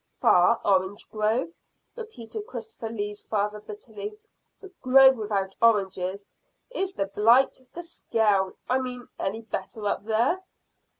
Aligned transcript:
"Far 0.15 0.59
orange 0.65 1.07
grove," 1.11 1.51
repeated 1.95 2.47
Christopher 2.47 2.89
Lee's 2.89 3.21
father 3.21 3.59
bitterly; 3.59 4.17
"a 4.63 4.69
grove 4.81 5.15
without 5.15 5.53
oranges. 5.61 6.25
Is 6.71 6.93
the 6.93 7.05
blight 7.05 7.59
the 7.75 7.83
scale, 7.83 8.53
I 8.67 8.79
mean 8.79 9.09
any 9.19 9.43
better 9.43 9.85
up 9.85 10.05
there?" 10.05 10.43